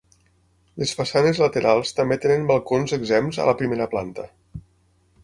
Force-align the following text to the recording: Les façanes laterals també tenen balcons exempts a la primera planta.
Les 0.83 0.93
façanes 1.01 1.41
laterals 1.43 1.93
també 1.99 2.17
tenen 2.23 2.47
balcons 2.53 2.97
exempts 2.99 3.39
a 3.45 3.47
la 3.51 3.55
primera 3.61 3.91
planta. 3.93 4.27